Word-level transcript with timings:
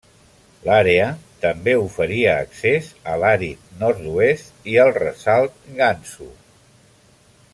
L'àrea 0.67 1.09
també 1.43 1.75
oferia 1.81 2.31
accés 2.45 2.89
a 3.11 3.19
l'àrid 3.25 3.69
nord-oest, 3.83 4.51
i 4.73 4.79
el 4.87 4.93
ressalt 4.99 5.63
Gansu. 5.83 6.33